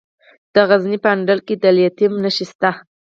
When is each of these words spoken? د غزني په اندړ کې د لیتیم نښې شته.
د 0.53 0.55
غزني 0.69 0.97
په 1.03 1.09
اندړ 1.15 1.37
کې 1.47 1.55
د 1.63 1.65
لیتیم 1.77 2.13
نښې 2.23 2.45
شته. 2.51 2.69